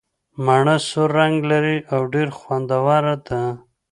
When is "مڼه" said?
0.45-0.75